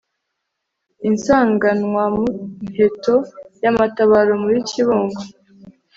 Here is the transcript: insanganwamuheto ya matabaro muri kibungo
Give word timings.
insanganwamuheto 1.09 3.15
ya 3.61 3.71
matabaro 3.77 4.31
muri 4.43 4.59
kibungo 4.69 5.21